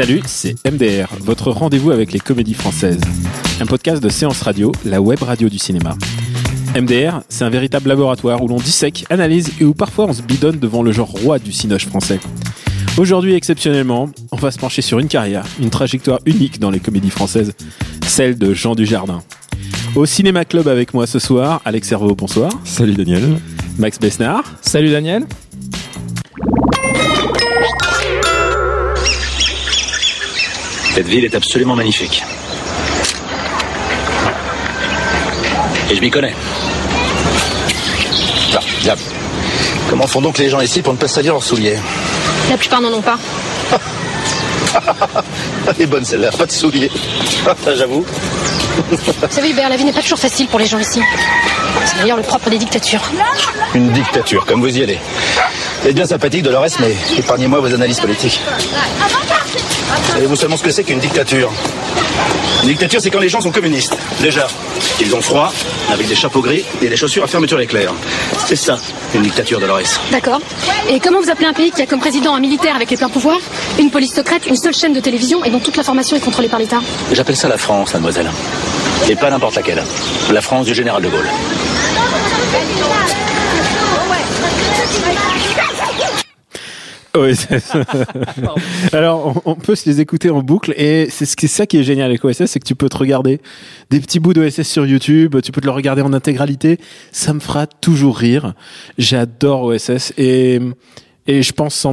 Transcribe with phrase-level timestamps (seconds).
[0.00, 3.02] Salut, c'est MDR, votre rendez-vous avec les comédies françaises.
[3.60, 5.94] Un podcast de séance radio, la web radio du cinéma.
[6.74, 10.58] MDR, c'est un véritable laboratoire où l'on dissèque, analyse et où parfois on se bidonne
[10.58, 12.18] devant le genre roi du cinoche français.
[12.96, 17.10] Aujourd'hui, exceptionnellement, on va se pencher sur une carrière, une trajectoire unique dans les comédies
[17.10, 17.52] françaises,
[18.06, 19.22] celle de Jean Dujardin.
[19.94, 22.50] Au Cinéma Club avec moi ce soir, Alex Servo, bonsoir.
[22.64, 23.38] Salut Daniel.
[23.76, 24.44] Max Besnard.
[24.62, 25.26] Salut Daniel.
[30.94, 32.24] Cette ville est absolument magnifique.
[35.90, 36.34] Et je m'y connais.
[39.88, 41.76] Comment font donc les gens ici pour ne pas salir leurs souliers
[42.48, 43.18] La plupart n'en ont pas.
[45.68, 46.90] Elle est bonne celle-là, pas de souliers.
[47.76, 48.04] J'avoue.
[48.90, 48.96] Vous
[49.28, 51.00] savez, Hubert, la vie n'est pas toujours facile pour les gens ici.
[51.84, 53.02] C'est d'ailleurs le propre des dictatures.
[53.74, 54.98] Une dictature, comme vous y allez.
[55.82, 58.40] Vous êtes bien sympathique, Dolores, mais épargnez-moi vos analyses politiques.
[60.12, 61.50] Savez-vous seulement ce que c'est qu'une dictature?
[62.62, 63.96] Une dictature, c'est quand les gens sont communistes.
[64.20, 64.46] Déjà,
[65.00, 65.52] ils ont froid,
[65.90, 67.92] avec des chapeaux gris et des chaussures à fermeture éclair.
[68.46, 68.76] C'est ça,
[69.14, 69.98] une dictature, Dolores.
[70.12, 70.40] D'accord.
[70.90, 73.08] Et comment vous appelez un pays qui a comme président un militaire avec les pleins
[73.08, 73.40] pouvoirs,
[73.78, 76.58] une police secrète, une seule chaîne de télévision et dont toute l'information est contrôlée par
[76.58, 76.80] l'État?
[77.12, 78.30] J'appelle ça la France, mademoiselle.
[79.08, 79.82] Et pas n'importe laquelle.
[80.30, 81.28] La France du général de Gaulle.
[87.20, 87.72] OSS.
[88.92, 91.78] Alors, on, on peut se les écouter en boucle et c'est ce qui- ça qui
[91.78, 93.40] est génial avec OSS, c'est que tu peux te regarder
[93.90, 96.78] des petits bouts d'OSS sur YouTube, tu peux te le regarder en intégralité.
[97.12, 98.54] Ça me fera toujours rire.
[98.98, 100.60] J'adore OSS et,
[101.26, 101.92] et je pense sans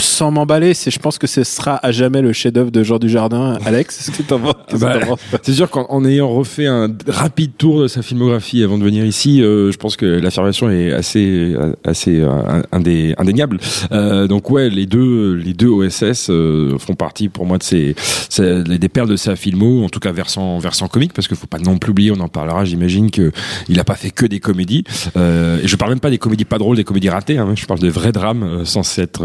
[0.00, 3.58] sans m'emballer, c'est, je pense que ce sera à jamais le chef-d'œuvre de Jean Dujardin.
[3.64, 4.98] Alex, est-ce que t'en penses Bah,
[5.42, 9.04] c'est sûr qu'en en ayant refait un rapide tour de sa filmographie avant de venir
[9.04, 13.58] ici, euh, je pense que l'affirmation est assez, assez euh, indé- indéniable.
[13.92, 17.94] Euh, donc ouais, les deux, les deux OSS euh, font partie pour moi de ces,
[18.28, 21.46] ces- des perles de sa filmo, en tout cas versant, versant comique, parce qu'il faut
[21.46, 22.64] pas non plus oublier, on en parlera.
[22.64, 23.32] J'imagine que
[23.68, 24.84] il a pas fait que des comédies.
[25.16, 27.38] Euh, et je parle même pas des comédies pas drôles, des comédies ratées.
[27.38, 29.24] Hein, je parle de vrais drames euh, censés être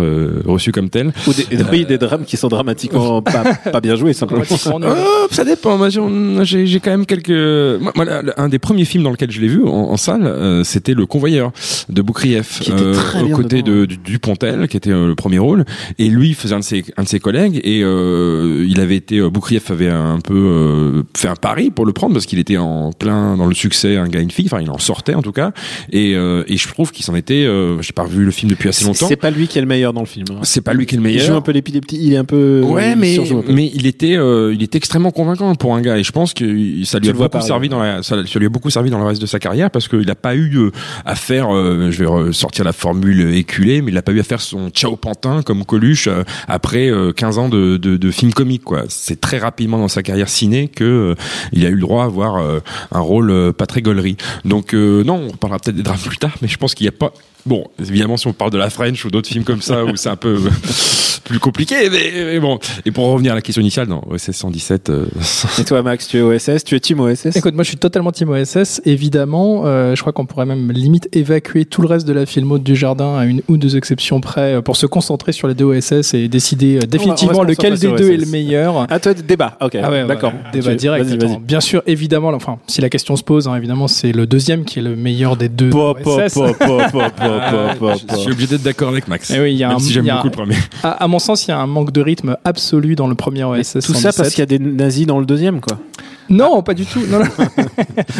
[0.59, 1.11] euh, reçus comme tels.
[1.27, 4.43] Ou des, oui, des drames qui sont dramatiquement pas, pas bien joués, simplement.
[4.83, 4.95] Euh,
[5.31, 5.77] ça dépend.
[5.77, 7.29] Moi, j'ai- quand même quelques.
[7.29, 8.05] Moi,
[8.37, 11.05] un des premiers films dans lequel je l'ai vu en, en salle, euh, c'était Le
[11.05, 11.51] Convoyeur
[11.89, 12.59] de Boukrieff,
[12.93, 15.65] très aux bien côtés de, du Dupontel, qui était euh, le premier rôle.
[15.97, 19.17] Et lui faisait un de ses, un de ses collègues, et euh, il avait été.
[19.19, 22.57] euh, Boukrieff avait un peu euh, fait un pari pour le prendre parce qu'il était
[22.57, 24.45] en plein dans le succès, un gars, une fille.
[24.47, 25.51] Enfin, il en sortait en tout cas.
[25.91, 27.45] Et, euh, et je trouve qu'il s'en était.
[27.45, 29.07] Euh, j'ai pas revu le film depuis assez longtemps.
[29.07, 30.25] C'est pas lui qui est le meilleur dans le film.
[30.31, 30.39] hein.
[30.49, 31.25] C'est pas lui qui est le Il meilleur.
[31.27, 32.61] joue un peu l'épilepsie, il est un peu.
[32.63, 33.17] Ouais, il mais
[33.47, 36.43] mais il était euh, il était extrêmement convaincant pour un gars et je pense que
[36.85, 38.97] ça lui Tu a beaucoup servi dans la ça, ça lui a beaucoup servi dans
[38.99, 40.71] le reste de sa carrière parce qu'il n'a pas eu euh,
[41.05, 44.23] à faire euh, je vais ressortir la formule éculée mais il n'a pas eu à
[44.23, 48.33] faire son ciao pantin comme Coluche euh, après euh, 15 ans de, de, de films
[48.33, 48.83] comiques quoi.
[48.89, 51.15] C'est très rapidement dans sa carrière ciné que euh,
[51.53, 52.59] il a eu le droit à avoir euh,
[52.91, 54.17] un rôle euh, pas très gaulerie.
[54.45, 56.89] Donc euh, non, on parlera peut-être des drames plus tard mais je pense qu'il n'y
[56.89, 57.13] a pas
[57.45, 60.09] Bon, évidemment, si on parle de la French ou d'autres films comme ça, où c'est
[60.09, 60.37] un peu
[61.23, 62.59] plus compliqué, mais, mais bon.
[62.85, 65.05] Et pour revenir à la question initiale, non, OSS 117, euh,
[65.59, 68.11] Et toi, Max, tu es OSS, tu es team OSS Écoute, moi je suis totalement
[68.11, 69.63] team OSS, évidemment.
[69.65, 72.75] Euh, je crois qu'on pourrait même limite évacuer tout le reste de la filmo du
[72.75, 76.13] jardin à une ou deux exceptions près euh, pour se concentrer sur les deux OSS
[76.15, 78.31] et décider euh, définitivement on va se lequel des deux est le OSS.
[78.31, 78.87] meilleur.
[78.89, 79.77] Ah, toi, débat, ok.
[79.81, 80.31] Ah ouais, d'accord.
[80.33, 81.05] ouais, débat Tu- direct.
[81.05, 81.27] Vas-y, attends.
[81.27, 81.39] vas-y.
[81.39, 84.79] Bien sûr, évidemment, enfin, si la question se pose, hein, évidemment, c'est le deuxième qui
[84.79, 86.33] est le meilleur des deux Pop, pop, OSS.
[86.33, 87.13] pop, pop,
[88.11, 89.31] je suis obligé d'être d'accord avec Max.
[89.35, 90.55] Eh oui, il y a même un- si j'aime beaucoup le premier.
[90.83, 93.43] À, à mon sens, il y a un manque de rythme absolu dans le premier
[93.43, 93.85] OSS.
[93.85, 95.77] Tout ça parce qu'il y a des nazis dans le deuxième, quoi.
[96.31, 96.99] Non, pas du tout.
[97.09, 97.25] Non, non.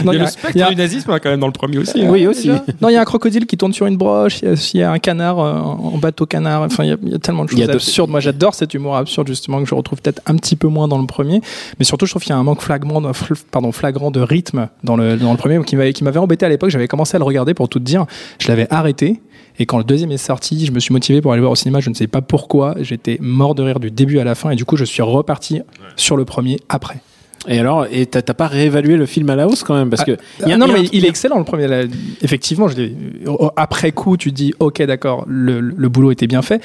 [0.03, 1.45] Non, il y a le spectre il y a- du nazisme hein, quand même dans
[1.45, 2.01] le premier aussi.
[2.01, 2.07] hein.
[2.09, 2.49] Oui, aussi.
[2.81, 4.79] Non, il y a un crocodile qui tourne sur une broche, il y a, il
[4.79, 7.19] y a un canard euh, en bateau canard, enfin, il y a, il y a
[7.19, 8.09] tellement de choses de- absurdes.
[8.09, 10.97] Moi, j'adore cet humour absurde, justement, que je retrouve peut-être un petit peu moins dans
[10.97, 11.39] le premier.
[11.77, 14.21] Mais surtout, je trouve qu'il y a un manque flagrant de, fl- pardon, flagrant de
[14.21, 16.71] rythme dans le, dans le premier qui m'avait, qui m'avait embêté à l'époque.
[16.71, 18.07] J'avais commencé à le regarder pour tout te dire.
[18.39, 18.98] Je l'avais arrêté.
[19.61, 21.55] Et quand le deuxième est sorti, je me suis motivé pour aller le voir au
[21.55, 21.79] cinéma.
[21.81, 22.75] Je ne sais pas pourquoi.
[22.79, 24.51] J'étais mort de rire du début à la fin.
[24.51, 25.61] Et du coup, je suis reparti
[25.97, 26.97] sur le premier après.
[27.47, 30.17] Et alors, et t'as pas réévalué le film à la hausse quand même parce que
[30.43, 31.67] Ah, y a- non, y a mais il est excellent le premier.
[31.67, 31.83] là.
[32.21, 32.75] Effectivement, je
[33.55, 36.61] après coup, tu te dis, ok, d'accord, le, le boulot était bien fait.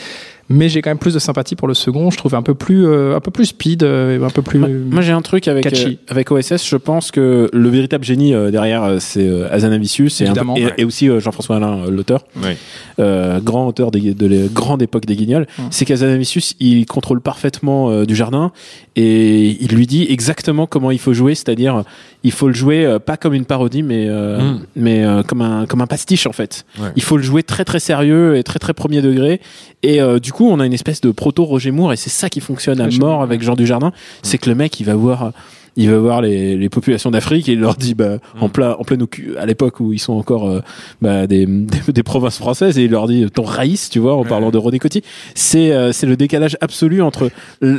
[0.50, 2.10] Mais j'ai quand même plus de sympathie pour le second.
[2.10, 4.58] Je trouve un peu plus, euh, un peu plus speed, euh, un peu plus.
[4.58, 6.66] Moi, moi, j'ai un truc avec euh, avec OSS.
[6.68, 10.74] Je pense que le véritable génie euh, derrière, c'est euh, Hazanavicius et, peu- et, ouais.
[10.78, 12.56] et aussi euh, Jean-François Alain, l'auteur, Ouais.
[12.98, 15.46] euh, grand auteur des, de la grande époque des Guignols.
[15.70, 18.52] C'est qu'Hazanavicius, il contrôle parfaitement euh, du jardin
[18.96, 21.84] et il lui dit exactement comment il faut jouer, c'est-à-dire
[22.22, 24.60] il faut le jouer euh, pas comme une parodie, mais euh, Mm.
[24.76, 26.64] mais euh, comme un comme un pastiche en fait.
[26.78, 26.88] Ouais.
[26.96, 29.40] Il faut le jouer très très sérieux et très très premier degré.
[29.82, 32.28] Et euh, du coup, on a une espèce de proto Roger Moore et c'est ça
[32.28, 33.92] qui fonctionne à mort avec Jean Dujardin,
[34.22, 35.32] c'est que le mec il va voir
[35.76, 38.84] il va voir les, les populations d'Afrique et il leur dit bah en plein en
[38.84, 38.96] plein
[39.38, 40.60] à l'époque où ils sont encore euh,
[41.02, 44.24] bah, des, des, des provinces françaises et il leur dit ton raïs tu vois en
[44.24, 45.02] parlant de René Coty
[45.34, 47.30] c'est euh, c'est le décalage absolu entre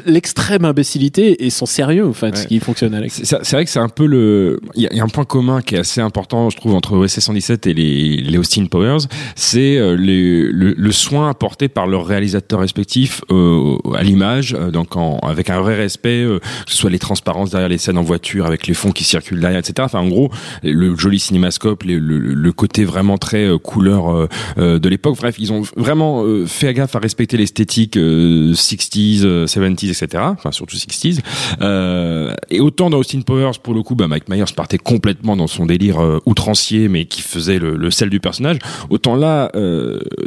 [0.06, 2.36] l'extrême imbécilité et son sérieux en fait Ouais.
[2.36, 4.60] ce qui fonctionne avec C'est vrai que c'est un peu le.
[4.74, 6.74] Il y, a- il y a un point commun qui est assez important, je trouve,
[6.74, 8.98] entre OSS 117 et les, les Austin Powers,
[9.36, 14.96] c'est euh, le, le soin apporté par leurs réalisateurs respectifs euh, à l'image, euh, donc
[14.98, 18.04] en, avec un vrai respect, euh, que ce soit les transparences derrière les scènes en
[18.04, 19.74] voiture, avec les fonds qui circulent derrière, etc.
[19.80, 20.30] Enfin, en gros,
[20.64, 24.28] le joli cinémascope, le, côté vraiment très euh, couleur euh,
[24.58, 25.18] euh, de l'époque.
[25.18, 30.24] Bref, ils ont vraiment fait gaffe à respecter l'esthétique euh, 60s, euh, 70s, etc.
[30.28, 31.20] Enfin, surtout 60s.
[31.62, 35.48] Euh, et autant dans Austin Powers, pour le coup, bah, Mike Myers partait complètement dans
[35.48, 38.58] son délire outrancier, mais qui faisait le, sel du personnage.
[38.90, 39.52] Autant là,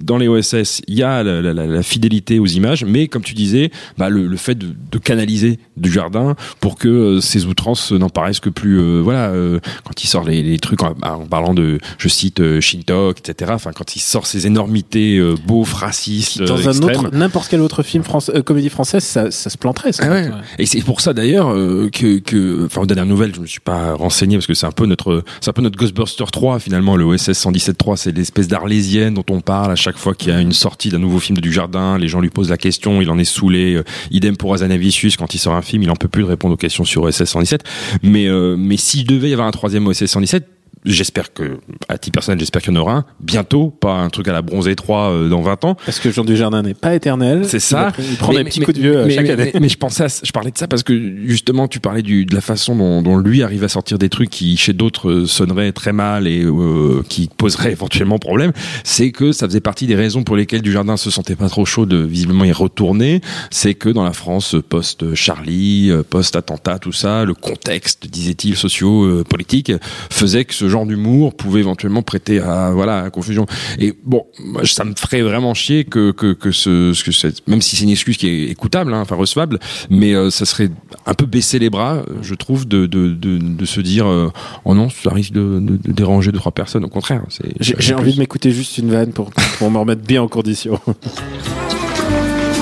[0.02, 4.08] dans les OSS, il y a la, fidélité aux images, mais comme tu disais, bah,
[4.08, 9.00] le, fait de, canaliser du jardin pour que ces outrances n'en paraissent que plus, euh,
[9.02, 12.60] voilà, euh, quand il sort les, les trucs en, en parlant de, je cite, euh,
[12.60, 13.52] Shintok, etc.
[13.54, 17.06] Enfin, quand il sort ces énormités euh, beaufs, racistes, dans euh, un extrêmes.
[17.06, 20.30] autre n'importe quel autre film euh, comédie française ça, ça se planterait ça Ah ouais.
[20.58, 23.60] Et c'est pour ça d'ailleurs euh, que, que, enfin aux dernières nouvelles, je me suis
[23.60, 26.96] pas renseigné parce que c'est un peu notre, c'est un peu notre Ghostbuster 3 finalement.
[26.96, 30.40] Le OSS 117.3, c'est l'espèce d'arlésienne dont on parle à chaque fois qu'il y a
[30.40, 31.98] une sortie d'un nouveau film de Dujardin.
[31.98, 33.74] Les gens lui posent la question, il en est saoulé.
[33.74, 36.54] Euh, idem pour Azanavicius quand il sort un film, il en peut plus de répondre
[36.54, 37.62] aux questions sur OSS 117.
[38.02, 41.58] Mais euh, mais s'il devait y avoir un troisième OSS 117 J'espère que,
[41.88, 44.42] à titre personnel, j'espère qu'il y en aura un bientôt, pas un truc à la
[44.42, 45.74] bronzée 3 euh, dans 20 ans.
[45.84, 47.92] parce que Jean Dujardin n'est pas éternel C'est ça.
[47.98, 49.76] il prend des petits mais- coups de vieux euh, mais, chaque mais- année mais- je
[49.76, 52.76] pensais, à- je parlais de ça parce que justement, tu parlais du, de la façon
[52.76, 56.26] dont, dont lui arrive à sortir des trucs qui chez d'autres euh, sonneraient très mal
[56.26, 58.52] et euh, qui poseraient éventuellement problème.
[58.84, 61.86] C'est que ça faisait partie des raisons pour lesquelles Dujardin se sentait pas trop chaud
[61.86, 63.20] de visiblement y retourner.
[63.50, 69.72] C'est que dans la France post Charlie, post attentat, tout ça, le contexte, disait-il, socio-politique,
[70.10, 73.46] faisait que ce genre d'humour pouvait éventuellement prêter à voilà à confusion.
[73.78, 77.60] Et bon, moi, ça me ferait vraiment chier que que que ce, que cette- même
[77.62, 79.58] si c'est une excuse qui est écoutable, hein, enfin recevable,
[79.90, 80.68] mais euh, ça serait
[81.06, 84.30] un peu baisser les bras, je trouve, de de de, de se dire euh,
[84.64, 86.84] oh non, ça risque de, de, de déranger deux trois personnes.
[86.84, 90.22] Au contraire, c'est j'ai envie de m'écouter juste une vanne pour, pour me remettre bien
[90.22, 90.78] en condition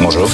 [0.03, 0.29] Bonjour.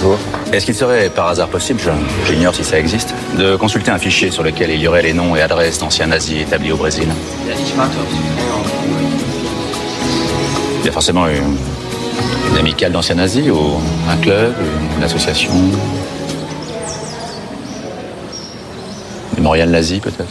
[0.00, 0.18] Bonjour.
[0.52, 1.90] Est-ce qu'il serait par hasard possible, je-
[2.32, 5.34] j'ignore si ça existe, de consulter un fichier sur lequel il y aurait les noms
[5.34, 7.08] et adresses d'anciens nazis établis au Brésil?
[10.80, 11.56] Il y a forcément une,
[12.52, 14.54] une amicale d'anciens nazis ou un club,
[14.96, 15.50] une association?
[19.36, 20.28] Mémorial nazi peut-être?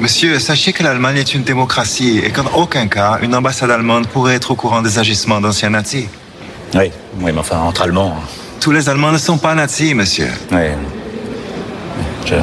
[0.00, 4.36] Monsieur, sachez que l'Allemagne est une démocratie et qu'en aucun cas, une ambassade allemande pourrait
[4.36, 6.06] être au courant des agissements d'anciens nazis.
[6.74, 6.90] Oui,
[7.20, 8.16] oui, mais enfin entre Allemands.
[8.62, 10.28] Tous les Allemands ne sont pas nazis, monsieur.
[10.52, 10.58] Oui.
[12.24, 12.36] Je,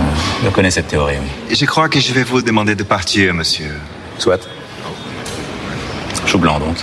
[0.43, 1.29] je connais cette théorie, oui.
[1.49, 3.79] Et je crois que je vais vous demander de partir, monsieur.
[4.17, 4.45] Soit.
[6.25, 6.75] Chou blanc donc.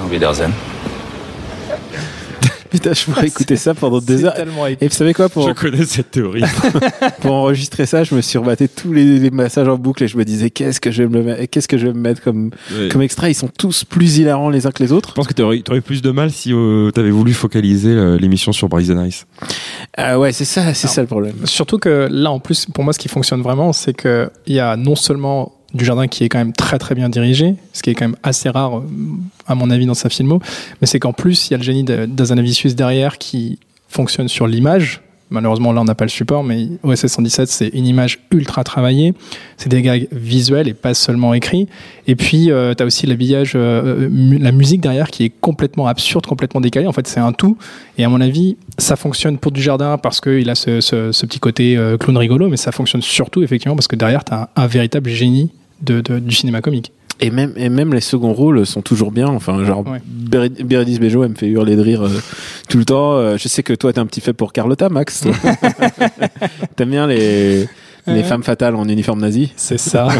[0.00, 0.52] Au Wiedersehen.
[2.70, 4.34] Putain je pourrais écouter ça pendant des C'est heures
[4.80, 6.42] et vous savez quoi pour, Je connais cette théorie.
[7.20, 10.16] pour enregistrer ça je me suis rebatté tous les, les massages en boucle et je
[10.16, 12.50] me disais qu'est-ce que je vais me mettre- qu'est-ce que je vais me mettre comme
[12.76, 12.88] Ouais.
[12.88, 13.30] comme extrait?
[13.30, 15.80] Ils sont tous plus hilarants les uns que les autres Je pense que tu aurais,
[15.80, 19.26] plus de mal si tu avais voulu focaliser euh, l'émission sur Brazen Ice.
[19.96, 22.92] ah ouais c'est ça c'est ça le problème Surtout que là, en plus, pour moi,
[22.92, 26.28] ce qui fonctionne vraiment, c'est que il y a non seulement du jardin qui est
[26.28, 28.82] quand même très très bien dirigé, ce qui est quand même assez rare, euh,
[29.46, 30.40] à mon avis, dans sa filmo,
[30.80, 33.58] mais c'est qu'en plus, il y a le génie d'Azanavicius derrière qui
[33.88, 35.02] fonctionne sur l'image.
[35.30, 39.12] Malheureusement, là, on n'a pas le support, mais OSS 117, c'est une image ultra travaillée.
[39.58, 41.68] C'est des gags visuels et pas seulement écrits.
[42.06, 46.24] Et puis, tu as aussi l'habillage, euh, mu- la musique derrière qui est complètement absurde,
[46.24, 46.86] complètement décalée.
[46.86, 47.58] En fait, c'est un tout.
[47.98, 50.80] Et à mon avis, ça fonctionne pour du jardin parce qu'il a ce,
[51.26, 54.48] petit côté euh, clown rigolo, mais ça fonctionne surtout, effectivement, parce que derrière, tu as
[54.56, 55.50] un, véritable génie
[55.82, 56.92] de- du cinéma comique.
[57.20, 59.26] Et même, et même les seconds rôles sont toujours bien.
[59.28, 60.00] Enfin, genre, Ouais.
[60.04, 62.10] Bérénice Bejo, elle me fait hurler de rire euh,
[62.68, 63.14] tout le temps.
[63.14, 65.24] Euh, je sais que toi, t'es un petit fait pour Carlotta, Max.
[66.76, 67.66] T'aimes bien les,
[68.06, 69.52] les femmes fatales en uniforme nazi.
[69.56, 70.08] C'est ça.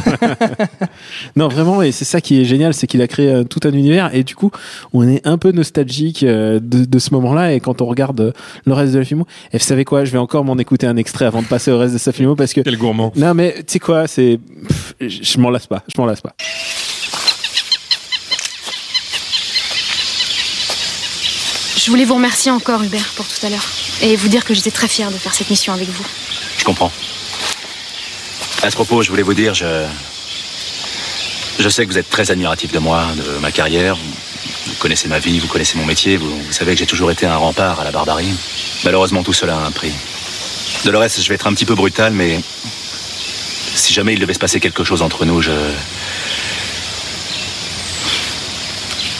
[1.36, 3.70] Non, vraiment, et c'est ça qui est génial, c'est qu'il a créé euh, tout un
[3.72, 4.12] univers.
[4.14, 4.50] Et du coup,
[4.92, 7.52] on est un peu nostalgique euh, de, de ce moment-là.
[7.54, 8.32] Et quand on regarde euh,
[8.64, 10.96] le reste de la filmo, et vous savez quoi, je vais encore m'en écouter un
[10.96, 13.12] extrait avant de passer au reste de sa filmo parce que Quel gourmand.
[13.16, 14.40] non, mais tu sais quoi, c'est.
[15.00, 16.34] je m'en lasse pas, je m'en lasse pas.
[21.88, 23.64] Je voulais vous remercier encore, Hubert, pour tout à l'heure.
[24.02, 26.04] Et vous dire que j'étais très fière de faire cette mission avec vous.
[26.58, 26.92] Je comprends.
[28.62, 29.86] À ce propos, je voulais vous dire, je.
[31.58, 33.96] Je sais que vous êtes très admiratif de moi, de ma carrière.
[34.66, 36.18] Vous connaissez ma vie, vous connaissez mon métier.
[36.18, 38.34] Vous, vous savez que j'ai toujours été un rempart à la barbarie.
[38.84, 39.92] Malheureusement, tout cela a un prix.
[40.84, 42.38] Dolores, je vais être un petit peu brutal, mais.
[43.74, 45.52] Si jamais il devait se passer quelque chose entre nous, je.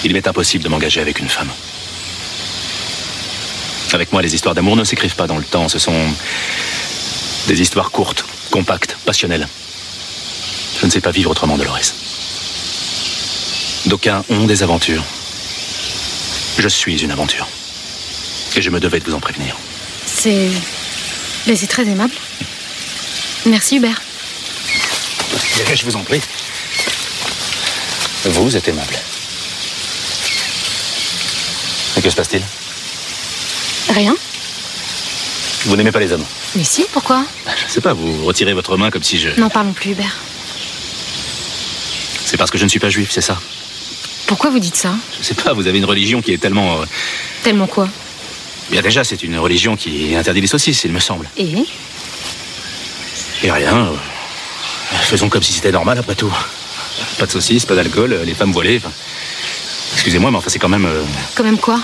[0.05, 1.51] Il m'est impossible de m'engager avec une femme.
[3.93, 5.69] Avec moi, les histoires d'amour ne s'écrivent pas dans le temps.
[5.69, 5.97] Ce sont
[7.47, 9.49] des histoires courtes, compactes, passionnelles.
[10.81, 11.95] Je ne sais pas vivre autrement, Dolores.
[13.87, 15.03] D'aucuns ont des aventures.
[16.59, 17.49] Je suis une aventure.
[18.57, 19.57] Et je me devais de vous en prévenir.
[20.07, 20.51] C'est.
[21.47, 22.15] Mais c'est très aimable.
[23.47, 24.03] Merci, Hubert.
[25.75, 26.21] Je vous en prie.
[28.25, 28.95] Vous êtes aimable.
[31.97, 32.43] Et que se passe-t-il?
[33.91, 34.15] Rien
[35.65, 36.25] Vous n'aimez pas les hommes
[36.57, 37.25] Mais si, pourquoi
[37.59, 39.29] Je ne sais pas, vous retirez votre main comme si je...
[39.41, 40.17] N'en parlons plus, Hubert.
[42.25, 43.41] C'est parce que je ne suis pas juif, c'est ça
[44.27, 46.81] Pourquoi vous dites ça Je sais pas, vous avez une religion qui est tellement...
[46.81, 46.85] euh,
[47.43, 47.89] Tellement quoi
[48.71, 51.29] Bien déjà, c'est une religion qui interdit les saucisses, il me semble.
[51.39, 51.65] Et
[53.43, 53.75] Et rien.
[53.87, 53.97] euh,
[55.03, 56.33] Faisons comme si c'était normal après tout.
[57.19, 58.77] Pas de saucisses, pas d'alcool, euh, les femmes voilées.
[58.77, 58.93] enfin,
[59.95, 60.85] Excusez-moi, mais enfin c'est quand même.
[60.85, 61.03] euh,
[61.35, 61.81] Quand même quoi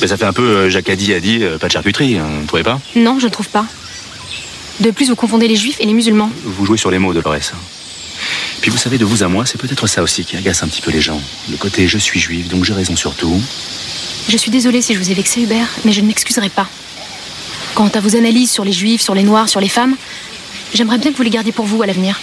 [0.00, 2.18] ben, ça fait un peu euh, Jacques a dit a dit, euh, pas de charcuterie,
[2.18, 2.80] hein, vous trouvez pas?
[2.96, 3.66] Non, je ne trouve pas.
[4.80, 6.30] De plus, vous confondez les juifs et les musulmans.
[6.44, 7.52] Vous jouez sur les mots, Dolores.
[8.60, 10.80] Puis vous savez, de vous à moi, c'est peut-être ça aussi qui agace un petit
[10.80, 11.20] peu les gens.
[11.50, 13.40] Le côté je suis juif, donc j'ai raison sur tout.
[14.28, 16.66] Je suis désolée si je vous ai vexé, Hubert, mais je ne m'excuserai pas.
[17.74, 19.96] Quant à vos analyses sur les juifs, sur les noirs, sur les femmes,
[20.72, 22.18] j'aimerais bien que vous les gardiez pour vous à l'avenir.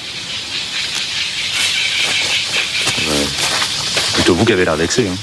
[4.13, 5.07] Plutôt vous qui avez l'air vexé.
[5.07, 5.15] Hein.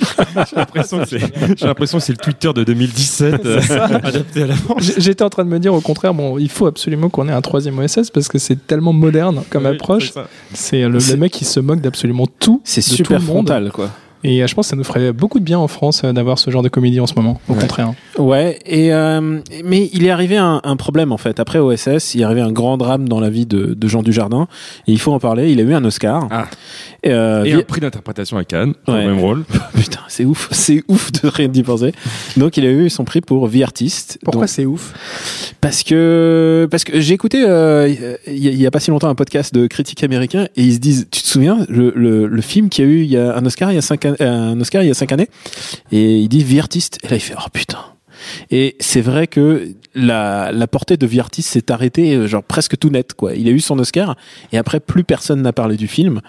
[0.00, 1.20] J'ai l'impression que c'est,
[1.56, 3.60] j'ai l'impression que c'est le Twitter de 2017 euh,
[4.02, 4.92] adapté à la France.
[4.98, 7.40] J'étais en train de me dire au contraire, bon, il faut absolument qu'on ait un
[7.40, 10.12] troisième OSS parce que c'est tellement moderne comme Oui, approche.
[10.54, 12.60] c'est le, mec qui se moque d'absolument tout.
[12.64, 13.46] C'est tout super le monde.
[13.46, 13.90] frontal, quoi.
[14.24, 16.38] Et euh, je pense que ça nous ferait beaucoup de bien en France euh, d'avoir
[16.38, 17.40] ce genre de comédie en ce moment.
[17.48, 17.60] Au Ouais.
[17.60, 17.92] contraire.
[18.18, 21.38] Ouais, et euh, mais il est arrivé un, un problème en fait.
[21.40, 24.48] Après OSS, il est arrivé un grand drame dans la vie de, de Jean Dujardin.
[24.86, 25.52] Et il faut en parler.
[25.52, 26.26] Il a eu un Oscar.
[26.30, 26.46] Ah.
[27.04, 29.04] Et, euh, Et vi- un prix d'interprétation à Cannes, pour Ouais.
[29.04, 29.44] le même rôle.
[29.74, 31.92] Putain, c'est ouf, c'est ouf de rien d'y penser.
[32.36, 34.18] Donc il a eu son prix pour vie artiste.
[34.24, 34.92] Pourquoi Donc, c'est ouf?
[35.60, 37.88] Parce que parce que j'ai écouté euh,
[38.26, 40.62] il y, a- il y a pas si longtemps un podcast de critiques américains et
[40.62, 43.16] ils se disent, tu te souviens le, le, le film qui a eu il y
[43.16, 45.12] a un Oscar il y a cinq an- euh, un Oscar il y a cinq
[45.12, 45.28] années
[45.92, 47.78] et il dit vie artiste et là il fait oh putain.
[48.50, 52.78] Et c'est vrai que la, la portée de vie artiste s'est arrêtée euh, genre presque
[52.78, 53.34] tout net quoi.
[53.34, 54.16] Il a eu son Oscar
[54.52, 56.20] et après plus personne n'a parlé du film.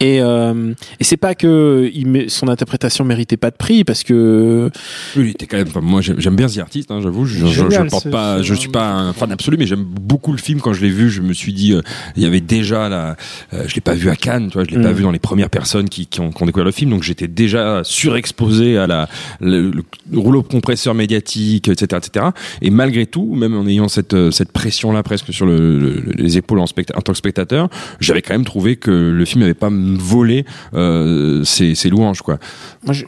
[0.00, 4.04] Et, euh, et c'est pas que il met- son interprétation méritait pas de prix parce
[4.04, 4.70] que
[5.16, 5.66] Oui, il était quand même.
[5.68, 7.26] enfin, moi, j'aime bien The Artist, hein, j'avoue.
[7.26, 8.38] Je, je, je porte ce- pas.
[8.38, 10.60] ce- Je suis pas un fan absolu, mais j'aime beaucoup le film.
[10.60, 11.80] Quand je l'ai vu, je me suis dit, euh,
[12.16, 13.16] il y avait déjà la.
[13.52, 14.64] euh, je l'ai pas vu à Cannes, tu vois.
[14.64, 14.82] Je l'ai Mm.
[14.82, 17.02] pas vu dans les premières personnes qui, qui, ont, qui ont découvert le film, donc
[17.02, 19.08] j'étais déjà surexposé à la
[19.40, 22.26] le, le rouleau compresseur médiatique, etc., etc.
[22.62, 26.04] Et malgré tout, même en ayant cette euh, cette pression là presque sur le, le-
[26.16, 27.68] les épaules en, specta- en tant que spectateur,
[28.00, 32.38] j'avais quand même trouvé que le film n'avait pas volé euh, ses, ses louanges, quoi.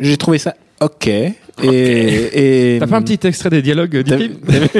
[0.01, 1.11] j'ai trouvé ça ok.
[1.63, 4.35] Et, et T'as pas un petit extrait des dialogues du T'as- film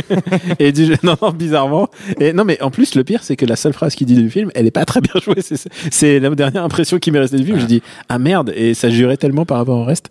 [0.59, 1.89] et du non, non bizarrement.
[2.21, 4.31] Et non mais en plus le pire c'est que la seule phrase qu'il dit du
[4.31, 5.41] film elle est pas très bien jouée.
[5.41, 5.57] C'est
[5.91, 7.59] c'est la dernière impression qui m'est restée du film.
[7.61, 8.53] Je dis ah merde.
[8.57, 10.09] Et ça jurait tellement par rapport au reste.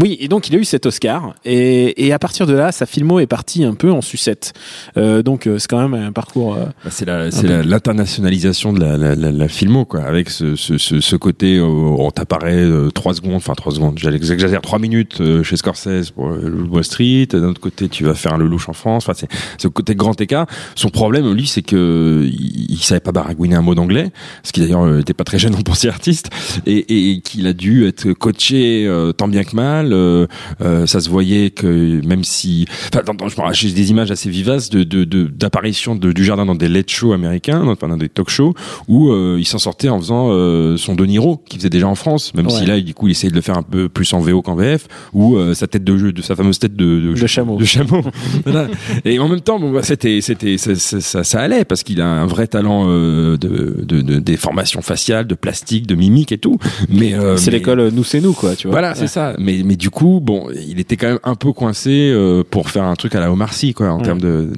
[0.00, 1.34] Oui et donc il a eu cet Oscar.
[1.44, 4.52] Et, et à partir de là sa filmo est partie un peu en sucette.
[4.96, 8.72] Euh, donc euh, c'est quand même un parcours euh, Bah, c'est la, c'est la- l'internationalisation
[8.72, 12.10] de la, la, la, la filmo, quoi, avec ce, ce, ce, ce côté, euh, on
[12.10, 16.40] t'apparaît euh, trois secondes, enfin trois secondes, j'exagère, trois minutes euh, chez Scorsese pour euh,
[16.48, 19.04] le Wall Street, d'un autre côté tu vas faire le louche en France.
[19.08, 19.26] Enfin,
[19.58, 20.46] c'est le côté grand écart.
[20.74, 24.10] Son problème, lui, c'est que il, il savait pas baragouiner un mot d'anglais,
[24.42, 26.30] ce qui d'ailleurs euh, était pas très gênant pour ses artistes,
[26.66, 29.92] et, et qu'il a dû être coaché euh, tant bien que mal.
[29.92, 30.26] euh,
[30.60, 34.10] euh, ça se voyait que même si, enfin, dans, dans- je me j'ai des images
[34.10, 37.72] assez vivaces de de- de- d'apparition de, du jardin dans des late shows américains, dans,
[37.72, 38.54] enfin, dans des talk shows,
[38.88, 41.94] où euh, il s'en sortait en faisant euh, son De Niro, qu'il faisait déjà en
[41.94, 42.52] France, même Ouais.
[42.52, 44.54] si là, du coup, il essayait de le faire un peu plus en VO qu'en
[44.56, 47.56] VF, ou euh, sa tête de jeu, de sa fameuse tête de, de, De chameau.
[47.58, 48.02] de chameau.
[48.44, 48.66] Voilà.
[49.04, 52.00] Et en même temps, bon, bah, c'était, c'était, ça, ça, ça- ça allait parce qu'il
[52.02, 56.32] a un vrai talent euh, de, de, de, des formations faciales, de plastique, de mimique
[56.32, 56.58] et tout.
[56.90, 58.72] Mais euh, C'est mais- l'école euh, nous c'est nous quoi, tu vois.
[58.72, 59.34] Voilà, c'est ça.
[59.38, 62.84] Mais, mais du coup, bon, il était quand même un peu coincé euh, pour faire
[62.84, 64.04] un truc à la Omar Sy, quoi, en Ouais.
[64.04, 64.52] termes de, de-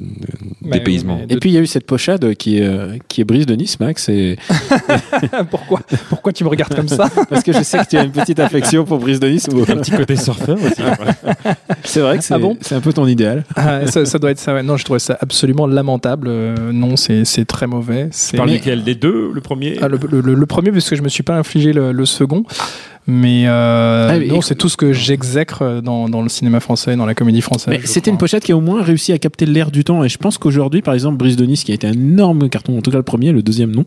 [0.61, 1.21] Bah, dépaysement.
[1.29, 3.55] Et puis il y a eu cette pochade qui est euh, qui est Brise de
[3.55, 4.37] Nice, Max, et
[5.51, 7.09] pourquoi, pourquoi tu me regardes comme ça?
[7.29, 9.47] Parce que je sais que tu as une petite affection pour Brise de Nice.
[9.53, 10.81] ou- Un petit côté surfeur aussi.
[11.83, 13.43] C'est vrai que c'est Ah bon c'est un peu ton idéal.
[13.55, 14.53] Ah, ça, ça doit être ça.
[14.53, 14.63] ouais.
[14.63, 16.27] Non, je trouvais ça absolument lamentable.
[16.29, 18.07] Euh, non, c'est très mauvais.
[18.11, 19.77] C'est lequel des deux, le premier?
[19.81, 22.05] Ah, le, le- le- le premier, parce que je me suis pas infligé le, le
[22.05, 22.43] second.
[23.09, 27.05] Mais, euh, Ah, non, c'est tout ce que j'exècre dans, dans le cinéma français, dans
[27.05, 27.79] la comédie française.
[27.85, 30.03] C'était une pochette qui a au moins réussi à capter l'air du temps.
[30.03, 32.77] Et je pense qu'aujourd'hui, par exemple, Brise de Nice, qui a été un énorme carton,
[32.77, 33.85] en tout cas le premier, le deuxième non,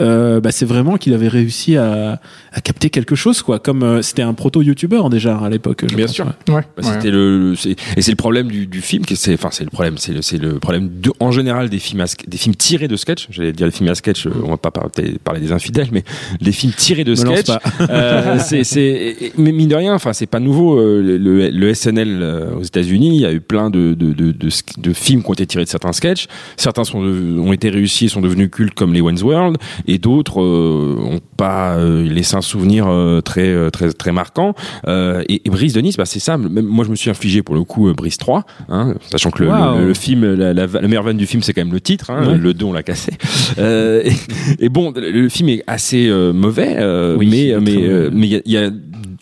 [0.00, 2.20] euh, bah, c'est vraiment qu'il avait réussi à,
[2.52, 3.58] à capter quelque chose, quoi.
[3.58, 5.84] Comme euh, c'était un proto-youtubeur déjà à l'époque.
[5.86, 6.26] Bien pense, sûr.
[6.48, 6.54] ouais.
[6.54, 6.92] Ouais, Bah, ouais.
[6.94, 7.54] C'était le,
[7.96, 10.22] et c'est le problème du, du film, que c'est, enfin c'est le problème, c'est le,
[10.22, 13.26] c'est le problème de, en général des films, à des films tirés de sketch.
[13.30, 16.04] J'allais dire les films à sketch, euh, on va pas parler des infidèles, mais
[16.40, 17.58] les films tirés de Me lance sketch.
[17.88, 20.78] euh, c'est, c'est, mais mine de rien, enfin c'est pas nouveau.
[20.78, 24.12] euh, Le, le, le SNL euh, aux États-Unis, il y a eu plein de, de,
[24.12, 26.26] de, films qui ont été tirés de certains sketchs.
[26.56, 30.40] Certains sont ont été réussis, et sont devenus cultes comme les Wayne's World, et d'autres
[30.42, 34.54] euh, ont pas euh, laissé un souvenir euh, très très très marquant.
[34.86, 36.36] Et, et Brise de Nice, bah, c'est ça.
[36.38, 39.48] Même moi, je me suis infligé pour le coup Brise 3, hein, sachant que le,
[39.48, 39.78] Wow.
[39.78, 42.10] le, le film, la, la, la meilleure vanne du film, c'est quand même le titre.
[42.10, 42.36] Hein, Ouais.
[42.38, 43.12] Le 2, on l'a cassé.
[43.58, 44.10] Et,
[44.58, 46.76] et bon, le, film est assez mauvais,
[47.16, 48.70] Oui, mais mais il y a, il y a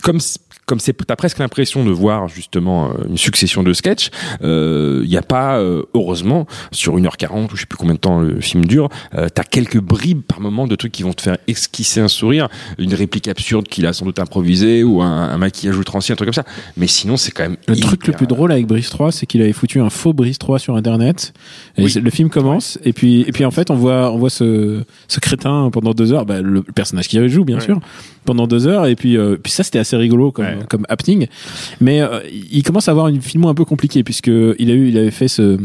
[0.02, 0.18] comme
[0.66, 4.10] comme c'est t'as presque l'impression de voir justement euh, une succession de sketchs
[4.42, 8.00] euh, il y a pas euh, heureusement sur 1h40 ou je sais plus combien de
[8.00, 11.22] temps le film dure euh, t'as quelques bribes par moment de trucs qui vont te
[11.22, 15.38] faire esquisser un sourire une réplique absurde qu'il a sans doute improvisé ou un, un
[15.38, 16.44] maquillage outrancier un truc comme ça
[16.76, 19.42] mais sinon c'est quand même Le truc le plus drôle avec Brise 3, c'est qu'il
[19.42, 21.32] avait foutu un faux Brise 3 sur Internet.
[21.76, 21.90] Et Oui.
[21.90, 24.82] c'est- le film commence, et puis, et puis en fait, on voit, on voit ce,
[25.08, 27.64] ce crétin pendant deux heures, bah, le personnage qui joue, bien Ouais.
[27.64, 27.80] sûr,
[28.26, 30.58] pendant deux heures, et puis, euh, puis ça, c'était assez rigolo comme, Ouais.
[30.68, 31.26] comme happening.
[31.80, 32.20] Mais euh,
[32.52, 35.10] il commence à avoir une filmo un peu compliquée, puisque il a eu, il avait
[35.10, 35.58] fait ce,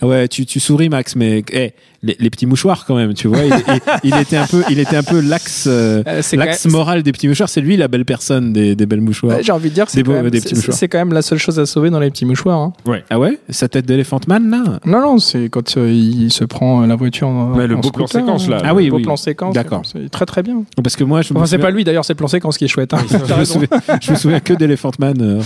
[0.00, 3.28] ah ouais, tu, tu souris, Max, mais, eh, les, les petits mouchoirs quand même, tu
[3.28, 3.38] vois.
[3.44, 3.80] Il, il-
[4.12, 7.28] il était un peu, il était un peu l'axe, euh, Euh, l'axe moral des petits
[7.28, 7.48] mouchoirs.
[7.48, 9.36] C'est lui la belle personne des, des belles mouchoirs.
[9.36, 10.30] Ouais, J'ai envie de dire que c'est quand, même-
[11.08, 12.58] quand la seule chose à sauver dans les petits mouchoirs.
[12.58, 12.72] hein.
[13.10, 13.38] Ah ouais?
[13.50, 14.80] Sa tête d'éléphant man là?
[14.84, 17.90] Non, non, c'est quand euh, il se prend la voiture en, Ouais, le en beau
[17.90, 18.58] plan séquence, là.
[18.58, 18.62] hein.
[18.64, 19.02] Ah oui, le beau oui.
[19.04, 19.54] plan séquence.
[19.54, 19.82] D'accord.
[19.84, 20.64] C'est très très bien.
[20.82, 22.64] Parce que moi, je me Enfin, c'est pas lui d'ailleurs, c'est le plan séquence qui
[22.64, 22.92] est chouette.
[22.94, 22.98] hein.
[23.10, 23.68] je, me souviens,
[24.00, 25.16] je me souviens que d'Elephant Man.
[25.20, 25.40] euh,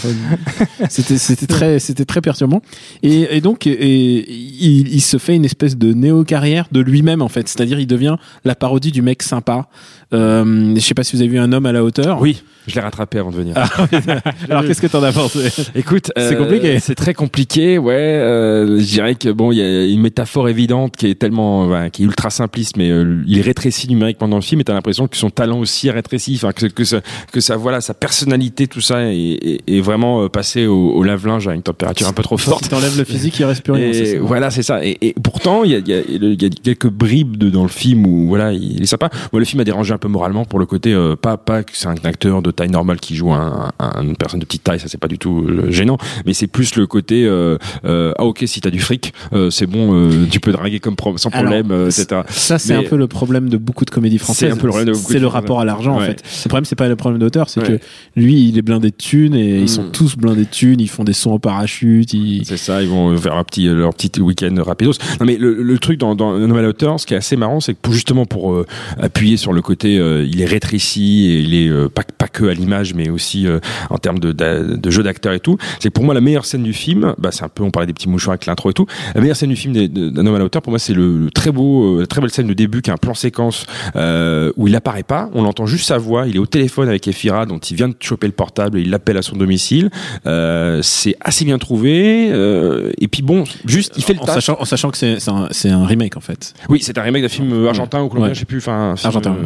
[0.88, 2.62] c'était c'était très c'était très perturbant.
[3.02, 7.22] Et, et donc et, il, il se fait une espèce de néo carrière de lui-même
[7.22, 7.48] en fait.
[7.48, 9.66] C'est-à-dire il devient la parodie du mec sympa.
[10.14, 12.20] Euh, je sais pas si vous avez vu un homme à la hauteur.
[12.20, 13.54] oui je l'ai rattrapé avant de venir
[14.50, 15.50] Alors qu'est-ce que t'en as pensé?
[15.76, 16.80] Écoute, C'est euh, compliqué.
[16.80, 17.94] C'est très compliqué, ouais.
[17.94, 22.02] euh, je dirais que bon, il y a une métaphore évidente qui est tellement, qui
[22.02, 25.16] est ultra simpliste, mais euh, il rétrécit numériquement dans le film, et t'as l'impression que
[25.16, 27.00] son talent aussi est rétréci, enfin que que ça,
[27.32, 31.46] que ça, voilà, sa personnalité, tout ça, est, est, est vraiment passé au, au lave-linge
[31.46, 32.64] à une température un peu trop forte.
[32.64, 33.92] Si t'enlèves le physique, il reste plus rien.
[33.92, 34.84] Et voilà, c'est ça.
[34.84, 36.02] Et, et pourtant, il y a, y, a,
[36.36, 39.10] il y a quelques bribes de, dans le film où voilà, il est sympa.
[39.32, 41.72] Moi, le film a dérangé un peu moralement pour le côté euh, pas pas que
[41.74, 44.80] c'est un acteur de taille normale qui joue un, un- une personne de petite taille,
[44.80, 48.24] ça c'est pas du tout euh, gênant, mais c'est plus le côté euh, euh, ah
[48.24, 49.12] ok si t'as du fric,
[49.50, 52.22] c'est bon, tu peux draguer comme pro- sans Alors, problème, etc.
[52.28, 54.54] Ça, c'est un peu le problème de beaucoup de comédies françaises.
[54.54, 56.22] C'est le de rapport à l'argent, en fait.
[56.44, 57.78] Le problème, c'est pas le problème d'auteur, c'est Ouais.
[57.78, 57.84] que
[58.20, 59.90] lui, il est blindé de thunes et ils sont Mm.
[59.92, 60.80] tous blindés de thunes.
[60.80, 62.12] Ils font des sons au parachute.
[62.12, 62.44] Ils...
[62.44, 64.92] C'est ça, ils vont faire un petit, leur petit week-end rapidos.
[65.20, 67.60] Non mais le, le truc dans, dans À la hauteur, ce qui est assez marrant,
[67.60, 68.66] c'est que pour, justement pour euh,
[69.00, 72.44] appuyer sur le côté, euh, il est rétréci et il est euh, pas, pas que
[72.46, 73.58] à l'image, mais aussi euh,
[73.90, 75.58] en termes de, d'a- de jeu d'acteur et tout.
[75.80, 77.92] C'est pour moi la meilleure scène du film, bah c'est un peu, on parlait des
[77.92, 78.86] petits mouchoirs avec l'intro et tout.
[79.14, 81.18] La meilleure scène du film de- d'un homme à la hauteur, pour moi, c'est le,
[81.18, 83.66] le très beau, euh, la très belle scène de début qui est un plan séquence
[83.96, 86.26] euh, où il apparaît pas, on entend juste sa voix.
[86.26, 88.90] Il est au téléphone avec Efira, dont il vient de choper le portable et il
[88.90, 89.90] l'appelle à son domicile.
[90.26, 92.28] Euh, c'est assez bien trouvé.
[92.32, 94.34] euh, et puis bon, juste il fait le en, taf.
[94.36, 96.54] sachant, en sachant que c'est un, c'est un remake, en fait.
[96.68, 98.34] Oui, c'est un remake d'un film euh, argentin ou colombien, Ouais.
[98.34, 98.58] je sais plus.
[98.58, 99.36] Enfin, Argentin,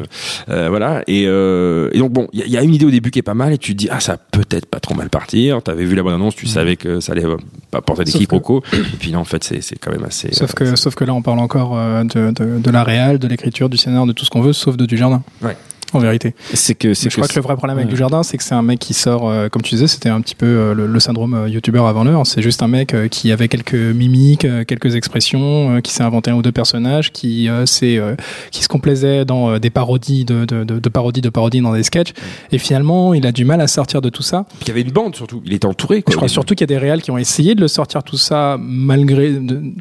[0.49, 1.03] euh, euh, voilà.
[1.07, 3.11] Et, euh, et donc bon, il y, a- il y a une idée au début
[3.11, 5.09] qui est pas mal et tu te dis ah ça va peut-être pas trop mal
[5.11, 5.63] partir.
[5.63, 7.25] T'avais vu la bonne annonce, tu savais que ça allait
[7.71, 8.63] pas porter des Sauf que- quiproquos.
[8.73, 10.33] Et puis là en fait c'est c'est quand même assez.
[10.33, 13.19] Sauf euh, que, sauf que là, on parle encore euh, de, de, de la réal,
[13.19, 15.23] de l'écriture, du scénario, de tout ce qu'on veut, sauf de du jardin.
[15.43, 15.57] Ouais.
[15.93, 16.35] En vérité.
[16.55, 17.93] C'est que, c'est Je crois que le vrai problème avec Ouais.
[17.93, 20.21] du jardin, c'est que c'est un mec qui sort, euh, comme tu disais, c'était un
[20.21, 22.27] petit peu euh, le, le syndrome euh, youtubeur avant l'heure.
[22.27, 26.35] C'est juste un mec euh, qui avait quelques mimiques, quelques expressions, qui s'est inventé un
[26.35, 28.15] ou deux personnages, qui s'est, euh,
[28.51, 31.83] qui se complaisait dans des parodies de, de, de, de parodies de parodies dans des
[31.83, 32.13] sketchs.
[32.53, 34.45] Et finalement, il a du mal à sortir de tout ça.
[34.49, 35.43] Puis il y avait une bande surtout.
[35.45, 36.03] Il était entouré.
[36.03, 36.13] Quoi.
[36.13, 38.17] Je crois surtout qu'il y a des réals qui ont essayé de le sortir tout
[38.17, 39.33] ça malgré,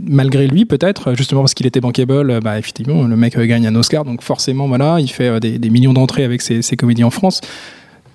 [0.08, 2.40] malgré lui peut-être, justement parce qu'il était bankable.
[2.42, 5.94] Bah, effectivement, le mec gagne un Oscar, donc forcément, voilà, il fait des, des millions
[6.18, 7.42] avec ses, comédies en France.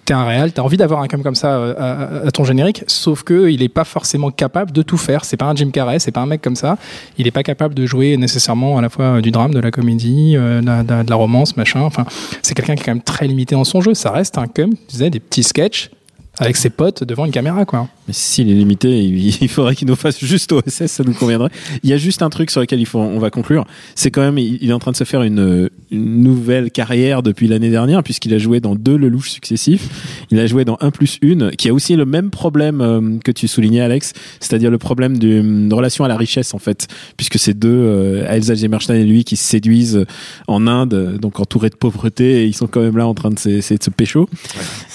[0.05, 3.23] T'es un réal, t'as envie d'avoir un com comme ça euh, à, ton générique, sauf
[3.23, 5.25] que il est pas forcément capable de tout faire.
[5.25, 6.77] C'est pas un Jim Carrey, c'est pas un mec comme ça.
[7.17, 9.71] Il est pas capable de jouer nécessairement à la fois euh, du drame, de la
[9.71, 11.81] comédie, euh, de, la, romance, machin.
[11.81, 12.05] Enfin,
[12.43, 13.95] c'est quelqu'un qui est quand même très limité dans son jeu.
[13.95, 15.91] Ça reste un cum, tu disais, des petits sketchs
[16.39, 17.89] avec ses potes devant une caméra, quoi.
[18.09, 21.51] Mais s'il est limité, il faudrait qu'il nous fasse juste OSS, ça nous conviendrait.
[21.83, 23.65] Il y a juste un truc sur lequel il faut, on va conclure.
[23.95, 27.47] C'est quand même, il est en train de se faire une, une nouvelle carrière depuis
[27.47, 30.24] l'année dernière, puisqu'il a joué dans deux Lelouch successifs.
[30.31, 33.33] Il a joué dans un plus une, qui a aussi le même problème euh, que
[33.33, 37.55] tu soulignais, Alex, c'est-à-dire le problème d'une relation à la richesse, en fait, puisque c'est
[37.55, 40.05] deux, euh, Elsa Gemerstein et lui, qui se séduisent
[40.49, 43.39] en Inde, donc entourés de pauvreté, et ils sont quand même là en train de
[43.39, 44.29] s'essayer de se pécho.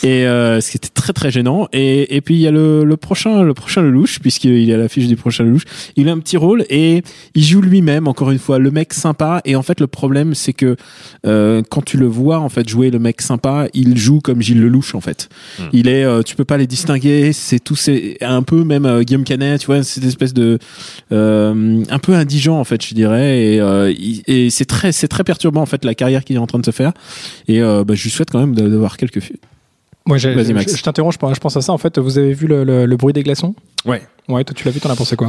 [0.03, 1.67] Et euh, ce qui était très très gênant.
[1.73, 4.77] Et, et puis il y a le, le prochain, le prochain Lelouch, puisqu'il est à
[4.77, 5.63] l'affiche du prochain Lelouch.
[5.95, 7.03] Il a un petit rôle et
[7.35, 8.07] il joue lui-même.
[8.07, 9.41] Encore une fois, le mec sympa.
[9.45, 10.75] Et en fait, le problème, c'est que
[11.25, 14.61] euh, quand tu le vois en fait jouer le mec sympa, il joue comme Gilles
[14.61, 15.18] Lelouch en fait.
[15.73, 17.33] Il est, euh, tu peux pas les distinguer.
[17.33, 20.59] C'est tout, c'est un peu même euh, Guillaume Canet, tu vois, cette espèce de
[21.11, 23.39] euh, un peu indigent en fait, je dirais.
[23.53, 23.93] Et, euh,
[24.49, 26.71] c'est très, c'est très perturbant en fait la carrière qu'il est en train de se
[26.71, 26.93] faire.
[27.47, 29.19] Et euh, bah, je lui souhaite quand même d'avoir quelques.
[30.05, 30.75] Moi, j'ai- Vas-y, je, Max.
[30.75, 31.71] je t'interromps, je pense, je pense à ça.
[31.73, 33.53] En fait, vous avez vu le, le- le bruit des glaçons?
[33.85, 34.01] Ouais.
[34.29, 35.27] Ouais, toi, tu l'as vu, t'en as pensé quoi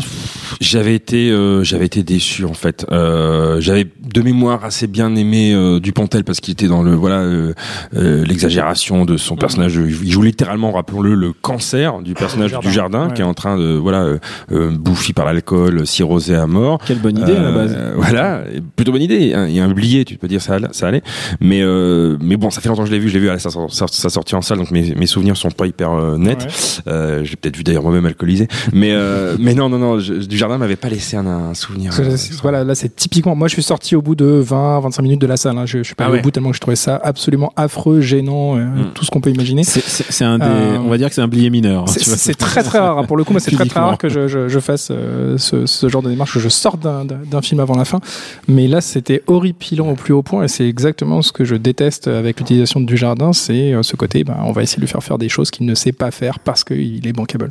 [0.61, 2.85] J'avais été, euh, j'avais été déçu en fait.
[2.93, 7.21] Euh, j'avais de mémoire assez bien aimé euh, Dupontel parce qu'il était dans le voilà
[7.21, 7.55] euh,
[7.97, 9.77] euh, l'exagération de son personnage.
[9.77, 12.69] Il joue littéralement, rappelons-le, le cancer du personnage Jardin.
[12.69, 13.15] du jardin Ouais.
[13.15, 14.19] qui est en train de voilà euh,
[14.53, 16.79] euh, bouffi par l'alcool, cirrhosé à mort.
[16.87, 17.79] Quelle bonne idée à la Euh, base.
[17.97, 18.43] Voilà,
[18.77, 19.33] plutôt bonne idée.
[19.33, 19.47] hein.
[19.49, 21.03] Il y a un oublié, tu peux dire ça, allait- ça allait.
[21.41, 23.09] Mais euh, mais bon, ça fait longtemps que je l'ai vu.
[23.09, 25.51] Je l'ai vu à sa, sa, sa sortie en salle, donc mes, mes souvenirs sont
[25.51, 26.83] pas hyper euh, nets.
[26.87, 28.47] Euh, j'ai peut-être vu d'ailleurs moi-même alcoolisé.
[28.75, 31.93] Mais euh, mais non non non, je- du jardin m'avait pas laissé un, un souvenir.
[32.01, 33.35] Euh, Voilà, là, c'est typiquement.
[33.35, 35.59] Moi, je suis sorti au bout de 20-25 minutes de la salle.
[35.59, 35.67] hein.
[35.67, 36.21] Je, je suis pas Ah allé ouais.
[36.21, 38.91] au bout tellement que je trouvais ça absolument affreux, gênant, euh, Mm.
[38.95, 39.65] tout ce qu'on peut imaginer.
[39.65, 41.83] C'est- un des, Euh, on va dire que c'est un billet mineur.
[41.85, 42.99] hein, C'est très très rare.
[42.99, 43.05] hein.
[43.05, 45.89] Pour le coup, c'est très très rare que je, je, je fasse euh, ce, ce
[45.89, 48.01] genre de démarche, que je sorte d'un- film avant la fin.
[48.49, 52.07] Mais là, c'était horripilant au plus haut point, et c'est exactement ce que je déteste
[52.07, 55.03] avec l'utilisation du jardin, c'est euh, ce côté, ben, on va essayer de lui faire
[55.03, 57.49] faire des choses qu'il ne sait pas faire parce qu'il est bankable.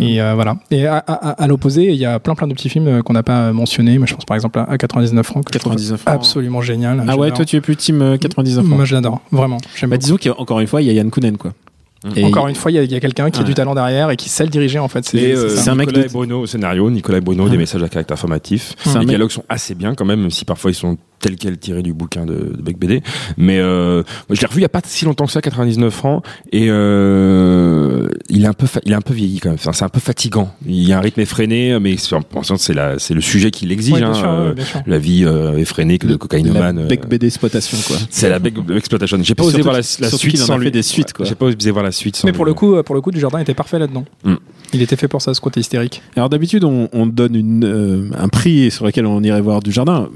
[0.00, 0.56] Et euh, voilà.
[0.72, 3.12] Et à, à- à l'opposé, il y a plein plein de petits films euh, qu'on
[3.12, 3.98] n'a pas mentionnés.
[3.98, 6.14] Moi, je pense par exemple à 99 francs, que je trouve 99 francs.
[6.14, 7.04] absolument génial.
[7.06, 8.76] Ah ouais, toi tu es plus team euh, 99 francs.
[8.76, 9.58] Moi, je l'adore, vraiment.
[9.86, 11.52] Bah, disons qu'encore une fois, il y a Yann Kounen quoi.
[12.16, 14.28] Et Encore une fois, il y a, quelqu'un qui a du talent derrière et qui
[14.28, 15.04] sait le diriger en fait.
[15.04, 18.18] C'est euh, un mec Nicolas de- Bruno au scénario, Nicolas Bruno, des messages à caractère
[18.18, 18.74] formatif.
[18.86, 21.56] Un Les dialogues sont assez bien quand même, même si parfois ils sont tels quels
[21.56, 23.02] tirés du bouquin de, de Beck BD.
[23.38, 25.92] Mais euh, moi, je l'ai revu il y a pas si longtemps que ça, 99
[25.94, 29.58] francs, et euh, il est un peu, il est un peu vieilli quand même.
[29.58, 30.54] Enfin, c'est un peu fatigant.
[30.66, 33.20] Il y a un rythme effréné, mais c'est en pensant que c'est la, c'est le
[33.20, 33.94] sujet qui l'exige.
[33.94, 34.82] Ouais, bien hein, sûr, euh, ouais, bien sûr.
[34.86, 36.78] la vie euh, effrénée que de la cocaïnomane.
[36.80, 37.96] euh, Beck BD exploitation quoi.
[38.10, 39.18] c'est la Beck exploitation.
[39.22, 40.66] J'ai pas osé voir la, suite sans lui.
[40.66, 41.24] fait des suites, quoi.
[41.24, 42.50] J'ai pas osé voir la suite sans Mais pour lui.
[42.50, 44.04] le coup, euh, pour le coup, du jardin était parfait là-dedans.
[44.24, 44.34] Mm.
[44.74, 46.02] Il était fait pour ça, ce côté hystérique.
[46.16, 49.70] Alors d'habitude on, on donne une, euh, un prix sur lequel on irait voir du
[49.70, 50.08] jardin.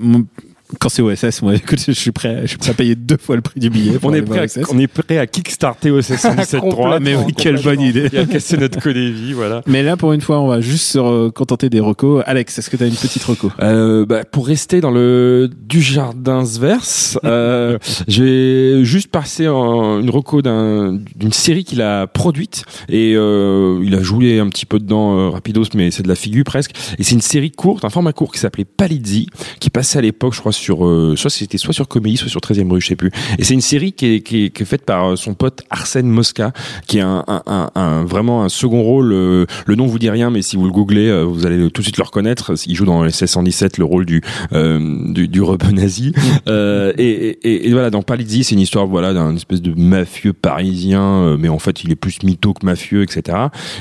[0.81, 3.37] Quand c'est OSS, moi, écoute, je suis prêt, je suis prêt à payer deux fois
[3.37, 3.99] le prix du billet.
[3.99, 4.59] pour On est, prêt à, OSS.
[4.71, 6.59] on est prêt à kickstarter 77.3.
[6.59, 8.09] Complètement, Mais oui, quelle bonne idée.
[8.13, 8.97] Et à casser notre code
[9.35, 9.63] voilà.
[9.67, 12.23] Mais là, pour une fois, on va juste se contenter des recos.
[12.27, 13.53] Alex, est-ce que tu as une petite reco?
[13.61, 20.11] Euh, bah, pour rester dans le du jardin verse, euh, j'ai juste passé en, une
[20.11, 24.79] reco d'un- d'une série qu'il a produite et euh, il a joué un petit peu
[24.79, 26.73] dedans euh, rapidos, mais c'est de la figure presque.
[26.99, 29.27] Et c'est une série courte, un format court qui s'appelait Palizzi,
[29.61, 32.41] qui passait à l'époque, je crois, sur euh, soit c'était soit sur Comédie, soit sur
[32.41, 33.11] 13e rue, je sais plus.
[33.39, 35.63] Et c'est une série qui est, qui est, qui est faite par euh, son pote
[35.71, 36.53] Arsène Mosca,
[36.87, 39.13] qui est un, un, un, un- vraiment un second rôle.
[39.13, 41.81] euh, le nom vous dit rien, mais si vous le googlez, euh, vous allez tout
[41.81, 42.53] de suite le reconnaître.
[42.67, 46.13] Il joue dans SS 117 le rôle du euh, du, du rebeu nazi.
[46.49, 50.33] Euh, et, et, et voilà, dans Palizzi, c'est une histoire voilà d'un espèce de mafieux
[50.33, 53.37] parisien, euh, mais en fait il est plus mytho que mafieux, etc.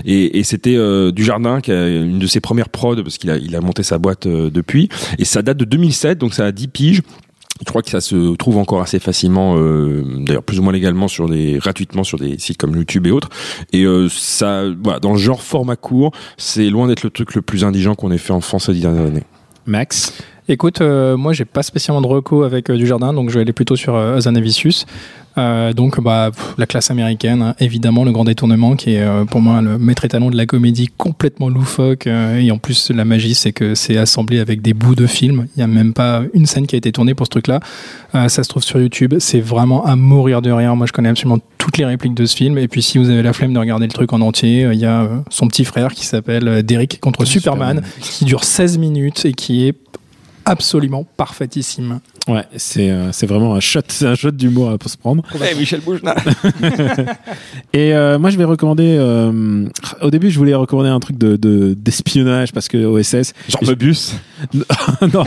[0.06, 3.30] Et, et c'était euh, du jardin qui a une de ses premières prods parce qu'il
[3.30, 4.90] a il a monté sa boîte euh, depuis.
[5.20, 7.02] Et ça date de 2007, donc ça a 10 piges.
[7.62, 11.08] Je crois que ça se trouve encore assez facilement, euh, d'ailleurs plus ou moins légalement
[11.08, 13.30] sur des gratuitement sur des sites comme YouTube et autres.
[13.72, 17.42] Et euh, ça, voilà, dans le genre format court, c'est loin d'être le truc le
[17.42, 19.24] plus indigent qu'on ait fait en France ces dernières années.
[19.66, 20.14] Max?
[20.48, 23.42] Écoute, euh, moi j'ai pas spécialement de reco avec euh, du jardin, donc je vais
[23.42, 24.86] aller plutôt sur euh, Azanavicius.
[25.38, 29.26] Euh, donc bah pff, la classe américaine, hein, évidemment le grand détournement qui est euh,
[29.26, 33.04] pour moi le maître étalon de la comédie complètement loufoque euh, et en plus la
[33.04, 35.48] magie c'est que c'est assemblé avec des bouts de film.
[35.56, 37.60] Il y a même pas une scène qui a été tournée pour ce truc-là.
[38.14, 39.16] Euh, ça se trouve sur YouTube.
[39.20, 40.76] C'est vraiment à mourir de rire.
[40.78, 43.22] Moi je connais absolument toutes les répliques de ce film et puis si vous avez
[43.24, 45.66] la flemme de regarder le truc en entier, euh, il y a euh, son petit
[45.66, 49.74] frère qui s'appelle euh, Derek contre Superman, qui dure 16 minutes et qui est
[50.46, 52.00] absolument parfaitissime.
[52.28, 55.24] Ouais, c'est euh, c'est vraiment un shot, c'est un shot d'humour à se prendre.
[55.58, 56.16] Michel Boujna.
[57.74, 58.96] Et euh, moi, je vais recommander.
[58.98, 59.66] euh,
[60.02, 63.34] au début, je voulais recommander un truc de de- d'espionnage parce que OSS.
[63.50, 64.16] Genre Mobius.
[64.54, 64.64] non,
[65.02, 65.24] tu- non,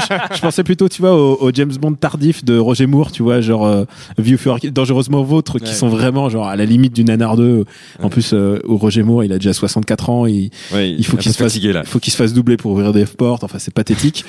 [0.00, 3.22] je, je pensais plutôt, tu vois, au, au James Bond tardif de Roger Moore, tu
[3.22, 3.84] vois, genre euh,
[4.18, 5.72] View for dangereusement vôtre, qui Ouais.
[5.74, 7.64] sont vraiment genre à la limite du nanar 2.
[8.02, 11.32] En plus, euh, où Roger Moore, il a déjà 64 ans, Ouais, il faut qu'il
[11.32, 11.82] se fasse fatigué là.
[11.84, 13.44] il faut qu'il se fasse doubler pour ouvrir des portes.
[13.44, 14.24] Enfin, c'est pathétique.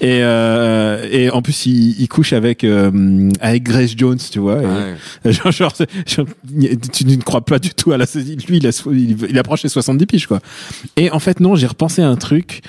[0.00, 4.62] Et euh, et en plus, il, il couche avec euh, avec Grace Jones, tu vois.
[4.62, 5.32] et- Ouais.
[5.32, 5.72] Genre, genre,
[6.92, 8.04] tu ne crois pas du tout à la
[8.48, 10.40] lui il, a, so- il, il approche les 70 piges quoi.
[10.96, 12.60] Et en fait non j'ai repensé à un truc.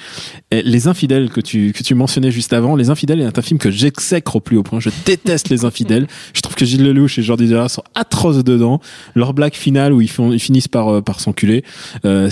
[0.51, 3.69] Les infidèles que tu que tu mentionnais juste avant les infidèles est un film que
[3.71, 4.79] j'exècre au plus haut point.
[4.79, 6.07] Je déteste les infidèles.
[6.33, 8.79] Je trouve que Gilles Lelouch et Jordi Della sont atroces dedans.
[9.15, 11.63] Leur blague finale où ils font ils finissent par euh, par s'enculer
[12.05, 12.29] euh,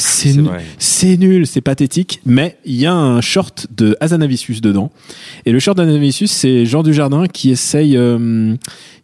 [0.80, 3.96] c'est nul, c'est pathétique, mais il y a un short de
[4.62, 4.92] Dedans.
[5.46, 8.56] Et le short d'Azanavicius, c'est Jean Dujardin qui essaye, euh,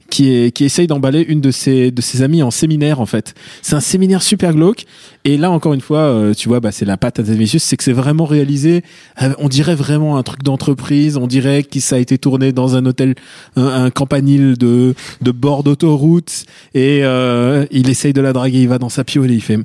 [0.10, 3.34] qui, est, qui essaye d'emballer une de ses, de ses amies en séminaire, en fait.
[3.62, 4.86] C'est un séminaire super glauque.
[5.23, 7.84] Et là, encore une fois, euh, tu vois, bah, c'est la patte Azanavicius, c'est que
[7.84, 8.84] c'est vraiment réalisé,
[9.21, 12.75] euh, on dirait vraiment un truc d'entreprise, on dirait que ça a été tourné dans
[12.75, 13.15] un hôtel,
[13.56, 18.67] un, un campanile de, de bord d'autoroute, et euh, il essaye de la draguer, il
[18.67, 19.60] va dans sa piole et il fait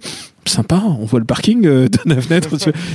[0.48, 2.48] sympa, on voit le parking euh, de la fenêtre,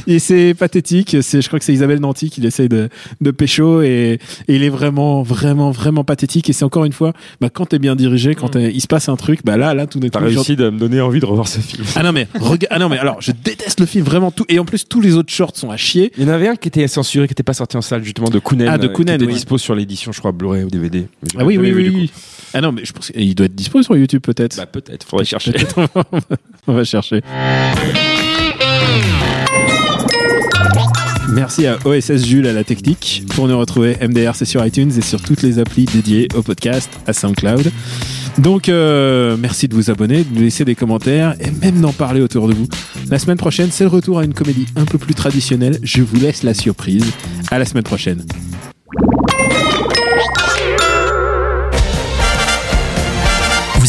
[0.08, 1.18] et c'est pathétique.
[1.22, 2.90] C'est, je crois que c'est Isabelle Nanty qui essaye de,
[3.22, 6.50] de pécho et, et il est vraiment, vraiment, vraiment pathétique.
[6.50, 9.10] Et c'est encore une fois, bah, quand t'es bien dirigé, quand t'es- il se passe
[9.10, 11.48] un truc, bah là, là, tout n'est tout réussi de me donner envie de revoir
[11.48, 11.84] ce film.
[11.96, 14.60] Ah non mais rega- ah non mais alors je déteste le film vraiment tout et
[14.60, 16.12] en plus tous les autres shorts sont à chier.
[16.18, 18.30] Il y en avait un qui était censuré, qui n'était pas sorti en salle, justement,
[18.30, 18.68] de Kounen.
[18.68, 19.34] Ah, de euh, Kounen, Qui était oui.
[19.38, 21.08] dispo sur l'édition, je crois, Blu-ray ou DVD.
[21.38, 22.12] Ah oui oui oui.
[22.54, 24.58] Ah non mais je pense qu'il doit être dispo sur YouTube peut-être.
[24.58, 25.54] Bah, peut-être, faudrait chercher.
[26.66, 27.22] Peut-être on va- on va chercher.
[31.34, 33.24] Merci à OSS Jules à la technique.
[33.36, 36.90] Pour nous retrouver, MDR c'est sur iTunes et sur toutes les applis dédiées au podcast,
[37.08, 37.72] à SoundCloud.
[38.38, 42.22] Donc euh, merci de vous abonner, de nous laisser des commentaires et même d'en parler
[42.22, 42.68] autour de vous.
[43.10, 45.78] La semaine prochaine, c'est le retour à une comédie un peu plus traditionnelle.
[45.84, 47.06] Je vous laisse la surprise.
[47.50, 48.26] À la semaine prochaine.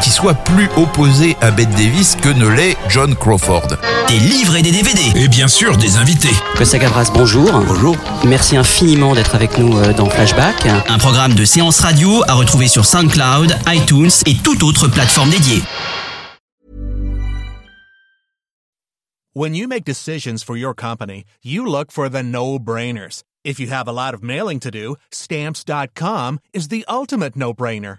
[0.00, 3.68] qui soit plus opposée à Bette Davis que ne l'est John Crawford.
[4.08, 5.00] Des livres et des DVD.
[5.14, 6.34] et bien sûr des invités.
[6.56, 7.50] Costa Gavras, bonjour.
[7.66, 7.96] Bonjour.
[8.24, 10.66] Merci infiniment d'être avec nous euh, dans Flashback.
[10.66, 15.62] Un programme de séance radio à retrouver sur SoundCloud, iTunes et toute autre plateforme dédiée.
[19.34, 23.22] When you make decisions for your company, you look for the no-brainers.
[23.44, 27.98] If you have a lot of mailing to do, stamps.com is the ultimate no-brainer.